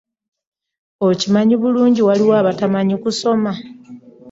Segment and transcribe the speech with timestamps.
[1.07, 3.51] Okimanyi bulungi waliwo abatamanyi kusoma.